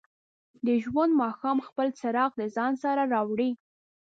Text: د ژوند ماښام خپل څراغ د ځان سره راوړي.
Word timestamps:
د 0.65 0.67
ژوند 0.83 1.11
ماښام 1.21 1.57
خپل 1.67 1.87
څراغ 1.99 2.31
د 2.37 2.43
ځان 2.55 2.73
سره 2.83 3.01
راوړي. 3.13 3.51